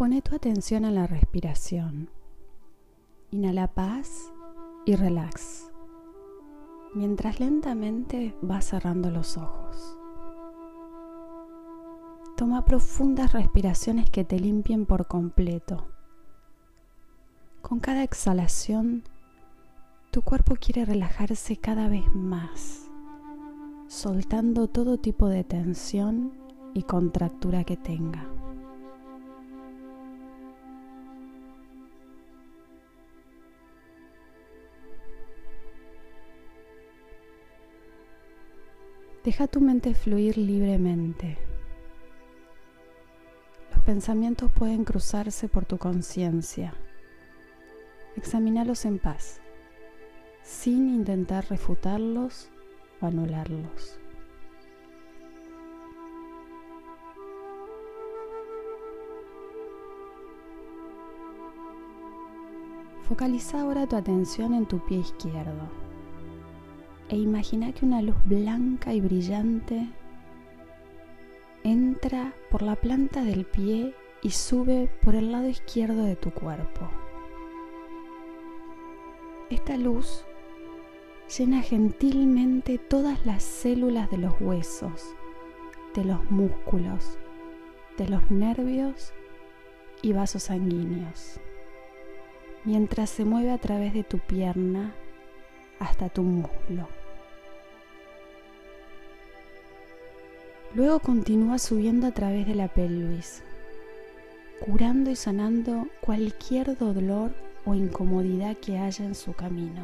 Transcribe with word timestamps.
Pone 0.00 0.22
tu 0.22 0.34
atención 0.34 0.86
a 0.86 0.90
la 0.90 1.06
respiración. 1.06 2.08
Inhala 3.32 3.66
paz 3.74 4.32
y 4.86 4.96
relax, 4.96 5.70
mientras 6.94 7.38
lentamente 7.38 8.34
vas 8.40 8.64
cerrando 8.64 9.10
los 9.10 9.36
ojos. 9.36 9.98
Toma 12.34 12.64
profundas 12.64 13.34
respiraciones 13.34 14.08
que 14.08 14.24
te 14.24 14.40
limpien 14.40 14.86
por 14.86 15.06
completo. 15.06 15.88
Con 17.60 17.78
cada 17.78 18.02
exhalación, 18.02 19.02
tu 20.10 20.22
cuerpo 20.22 20.54
quiere 20.58 20.86
relajarse 20.86 21.58
cada 21.58 21.88
vez 21.88 22.06
más, 22.14 22.90
soltando 23.86 24.66
todo 24.66 24.96
tipo 24.96 25.28
de 25.28 25.44
tensión 25.44 26.32
y 26.72 26.84
contractura 26.84 27.64
que 27.64 27.76
tenga. 27.76 28.39
Deja 39.24 39.46
tu 39.46 39.60
mente 39.60 39.92
fluir 39.92 40.38
libremente. 40.38 41.36
Los 43.74 43.84
pensamientos 43.84 44.50
pueden 44.50 44.84
cruzarse 44.84 45.46
por 45.46 45.66
tu 45.66 45.76
conciencia. 45.76 46.72
Examínalos 48.16 48.86
en 48.86 48.98
paz, 48.98 49.42
sin 50.42 50.88
intentar 50.88 51.44
refutarlos 51.50 52.48
o 53.02 53.06
anularlos. 53.06 53.98
Focaliza 63.02 63.60
ahora 63.60 63.86
tu 63.86 63.96
atención 63.96 64.54
en 64.54 64.64
tu 64.64 64.82
pie 64.86 65.00
izquierdo 65.00 65.89
e 67.10 67.16
imagina 67.16 67.72
que 67.72 67.84
una 67.84 68.00
luz 68.02 68.14
blanca 68.24 68.94
y 68.94 69.00
brillante 69.00 69.88
entra 71.64 72.32
por 72.50 72.62
la 72.62 72.76
planta 72.76 73.24
del 73.24 73.44
pie 73.44 73.94
y 74.22 74.30
sube 74.30 74.88
por 75.02 75.16
el 75.16 75.32
lado 75.32 75.48
izquierdo 75.48 76.04
de 76.04 76.14
tu 76.14 76.30
cuerpo. 76.30 76.88
Esta 79.50 79.76
luz 79.76 80.24
llena 81.36 81.62
gentilmente 81.62 82.78
todas 82.78 83.26
las 83.26 83.42
células 83.42 84.08
de 84.10 84.18
los 84.18 84.40
huesos, 84.40 85.16
de 85.96 86.04
los 86.04 86.30
músculos, 86.30 87.18
de 87.98 88.08
los 88.08 88.30
nervios 88.30 89.12
y 90.00 90.12
vasos 90.12 90.44
sanguíneos, 90.44 91.40
mientras 92.64 93.10
se 93.10 93.24
mueve 93.24 93.50
a 93.50 93.58
través 93.58 93.94
de 93.94 94.04
tu 94.04 94.20
pierna 94.20 94.94
hasta 95.80 96.08
tu 96.08 96.22
muslo. 96.22 96.99
Luego 100.72 101.00
continúa 101.00 101.58
subiendo 101.58 102.06
a 102.06 102.12
través 102.12 102.46
de 102.46 102.54
la 102.54 102.68
pelvis, 102.68 103.42
curando 104.64 105.10
y 105.10 105.16
sanando 105.16 105.88
cualquier 106.00 106.78
dolor 106.78 107.32
o 107.64 107.74
incomodidad 107.74 108.56
que 108.56 108.78
haya 108.78 109.04
en 109.04 109.16
su 109.16 109.32
camino. 109.32 109.82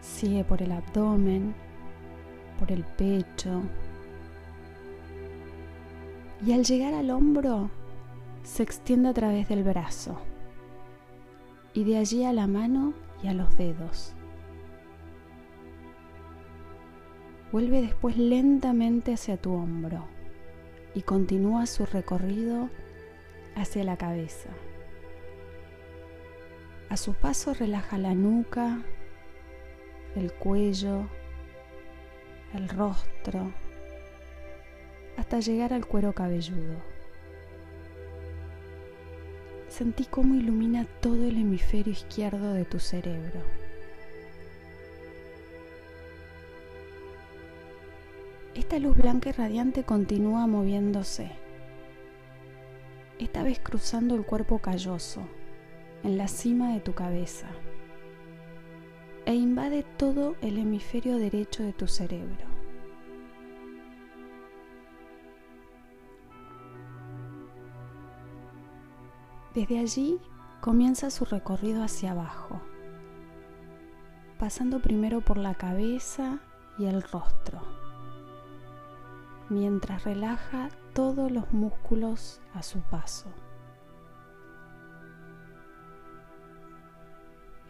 Sigue 0.00 0.42
por 0.42 0.62
el 0.62 0.72
abdomen, 0.72 1.54
por 2.58 2.72
el 2.72 2.82
pecho. 2.82 3.62
Y 6.46 6.52
al 6.52 6.64
llegar 6.64 6.94
al 6.94 7.10
hombro, 7.10 7.70
se 8.42 8.62
extiende 8.62 9.10
a 9.10 9.14
través 9.14 9.48
del 9.48 9.64
brazo. 9.64 10.18
Y 11.74 11.84
de 11.84 11.98
allí 11.98 12.24
a 12.24 12.32
la 12.32 12.46
mano 12.46 12.94
y 13.22 13.28
a 13.28 13.34
los 13.34 13.54
dedos. 13.58 14.14
Vuelve 17.52 17.82
después 17.82 18.16
lentamente 18.16 19.12
hacia 19.12 19.36
tu 19.36 19.52
hombro 19.52 20.06
y 20.94 21.02
continúa 21.02 21.66
su 21.66 21.84
recorrido 21.84 22.70
hacia 23.54 23.84
la 23.84 23.98
cabeza. 23.98 24.48
A 26.88 26.96
su 26.96 27.12
paso 27.12 27.52
relaja 27.52 27.98
la 27.98 28.14
nuca, 28.14 28.82
el 30.16 30.32
cuello, 30.32 31.06
el 32.54 32.70
rostro, 32.70 33.52
hasta 35.18 35.40
llegar 35.40 35.74
al 35.74 35.86
cuero 35.86 36.14
cabelludo. 36.14 36.76
Sentí 39.68 40.06
cómo 40.06 40.34
ilumina 40.34 40.86
todo 41.02 41.26
el 41.26 41.36
hemisferio 41.36 41.92
izquierdo 41.92 42.54
de 42.54 42.64
tu 42.64 42.78
cerebro. 42.78 43.61
Esta 48.54 48.78
luz 48.78 48.94
blanca 48.98 49.30
y 49.30 49.32
radiante 49.32 49.82
continúa 49.82 50.46
moviéndose, 50.46 51.32
esta 53.18 53.42
vez 53.42 53.58
cruzando 53.58 54.14
el 54.14 54.26
cuerpo 54.26 54.58
calloso, 54.58 55.22
en 56.02 56.18
la 56.18 56.28
cima 56.28 56.74
de 56.74 56.80
tu 56.80 56.92
cabeza, 56.92 57.46
e 59.24 59.34
invade 59.34 59.84
todo 59.96 60.36
el 60.42 60.58
hemisferio 60.58 61.16
derecho 61.16 61.62
de 61.62 61.72
tu 61.72 61.86
cerebro. 61.86 62.44
Desde 69.54 69.78
allí 69.78 70.18
comienza 70.60 71.08
su 71.08 71.24
recorrido 71.24 71.82
hacia 71.82 72.10
abajo, 72.10 72.60
pasando 74.38 74.80
primero 74.80 75.22
por 75.22 75.38
la 75.38 75.54
cabeza 75.54 76.40
y 76.78 76.84
el 76.84 77.00
rostro 77.02 77.81
mientras 79.52 80.04
relaja 80.04 80.68
todos 80.94 81.30
los 81.30 81.52
músculos 81.52 82.40
a 82.54 82.62
su 82.62 82.80
paso. 82.80 83.28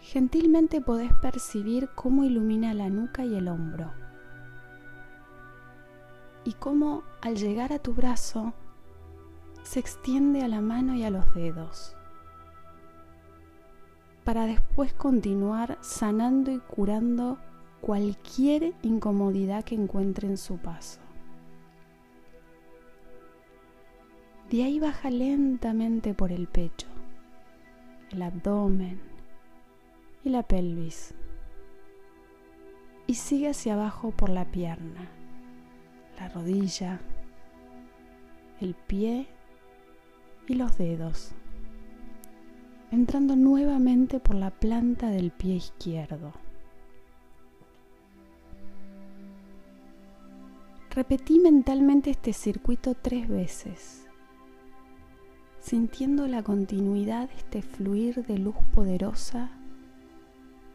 Gentilmente 0.01 0.81
podés 0.81 1.13
percibir 1.15 1.91
cómo 1.95 2.25
ilumina 2.25 2.75
la 2.75 2.89
nuca 2.89 3.25
y 3.25 3.35
el 3.35 3.49
hombro 3.49 3.93
y 6.45 6.55
cómo 6.55 7.05
al 7.21 7.37
llegar 7.37 7.73
a 7.73 7.79
tu 7.79 7.95
brazo 7.95 8.53
se 9.63 9.79
extiende 9.79 10.43
a 10.43 10.49
la 10.49 10.61
mano 10.61 10.95
y 10.95 11.05
a 11.05 11.11
los 11.11 11.33
dedos 11.35 11.97
para 14.25 14.47
después 14.47 14.93
continuar 14.93 15.79
sanando 15.81 16.51
y 16.51 16.59
curando 16.59 17.39
cualquier 17.81 18.75
incomodidad 18.83 19.65
que 19.65 19.75
encuentre 19.75 20.29
en 20.29 20.37
su 20.37 20.59
paso. 20.59 21.02
De 24.53 24.65
ahí 24.65 24.79
baja 24.79 25.09
lentamente 25.09 26.13
por 26.13 26.31
el 26.31 26.47
pecho, 26.47 26.87
el 28.11 28.21
abdomen 28.21 29.01
y 30.25 30.29
la 30.29 30.43
pelvis. 30.43 31.15
Y 33.07 33.15
sigue 33.15 33.49
hacia 33.49 33.73
abajo 33.73 34.11
por 34.11 34.29
la 34.29 34.45
pierna, 34.45 35.09
la 36.19 36.29
rodilla, 36.29 37.01
el 38.61 38.75
pie 38.75 39.27
y 40.47 40.53
los 40.53 40.77
dedos, 40.77 41.33
entrando 42.91 43.37
nuevamente 43.37 44.21
por 44.21 44.37
la 44.37 44.51
planta 44.51 45.09
del 45.09 45.31
pie 45.31 45.55
izquierdo. 45.55 46.35
Repetí 50.91 51.39
mentalmente 51.39 52.11
este 52.11 52.35
circuito 52.35 52.95
tres 52.95 53.27
veces 53.31 54.03
sintiendo 55.63 56.27
la 56.27 56.43
continuidad 56.43 57.29
de 57.29 57.37
este 57.37 57.63
fluir 57.63 58.27
de 58.27 58.37
luz 58.37 58.57
poderosa 58.75 59.51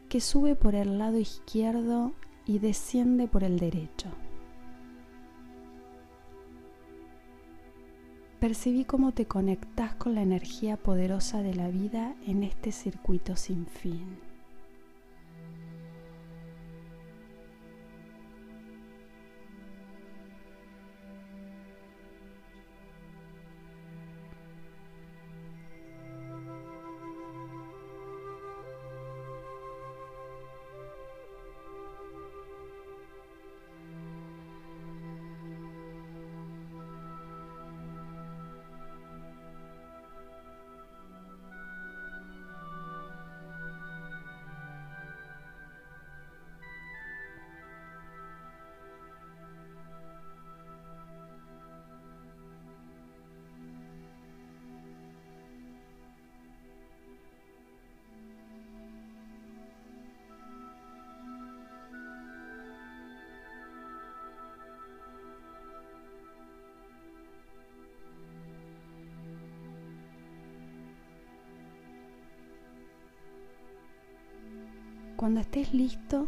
que 0.08 0.22
sube 0.22 0.56
por 0.56 0.76
el 0.76 0.98
lado 0.98 1.20
izquierdo 1.20 2.14
y 2.46 2.60
desciende 2.60 3.28
por 3.28 3.44
el 3.44 3.60
derecho. 3.60 4.10
Percibí 8.40 8.86
cómo 8.86 9.12
te 9.12 9.26
conectas 9.26 9.96
con 9.96 10.16
la 10.16 10.22
energía 10.22 10.78
poderosa 10.78 11.42
de 11.42 11.54
la 11.54 11.68
vida 11.68 12.16
en 12.26 12.44
este 12.44 12.72
circuito 12.72 13.36
sin 13.36 13.66
fin. 13.66 14.27
Cuando 75.18 75.40
estés 75.40 75.74
listo 75.74 76.28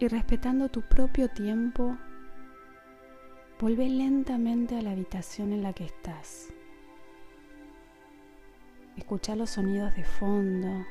y 0.00 0.08
respetando 0.08 0.68
tu 0.68 0.82
propio 0.82 1.28
tiempo, 1.28 1.96
vuelve 3.60 3.88
lentamente 3.88 4.76
a 4.76 4.82
la 4.82 4.90
habitación 4.90 5.52
en 5.52 5.62
la 5.62 5.72
que 5.72 5.84
estás. 5.84 6.48
Escucha 8.96 9.36
los 9.36 9.50
sonidos 9.50 9.94
de 9.94 10.02
fondo. 10.02 10.84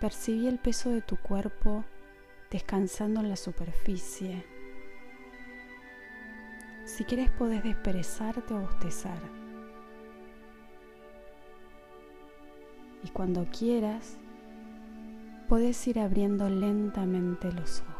Percibí 0.00 0.48
el 0.48 0.58
peso 0.58 0.90
de 0.90 1.02
tu 1.02 1.16
cuerpo 1.18 1.84
descansando 2.50 3.20
en 3.20 3.28
la 3.28 3.36
superficie. 3.36 4.44
Si 6.84 7.04
quieres 7.04 7.30
podés 7.30 7.62
desperezarte 7.62 8.54
o 8.54 8.62
bostezar. 8.62 9.45
Y 13.06 13.10
cuando 13.10 13.46
quieras, 13.56 14.16
puedes 15.48 15.86
ir 15.86 16.00
abriendo 16.00 16.50
lentamente 16.50 17.52
los 17.52 17.82
ojos. 17.82 17.95